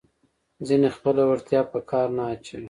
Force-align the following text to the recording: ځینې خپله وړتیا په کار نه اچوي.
ځینې 0.67 0.89
خپله 0.95 1.21
وړتیا 1.29 1.61
په 1.71 1.79
کار 1.91 2.07
نه 2.17 2.23
اچوي. 2.33 2.59